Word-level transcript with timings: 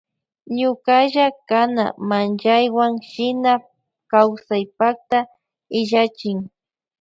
Ñukalla 0.57 1.25
kana 1.49 1.85
manllaywan 2.09 2.93
shina 3.11 3.53
kawsaypakta 4.11 5.17
illachin. 5.79 6.39